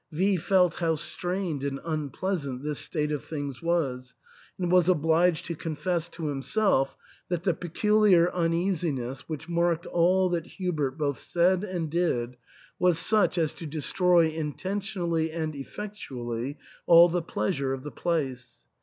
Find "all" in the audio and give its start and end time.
9.85-10.27, 16.87-17.07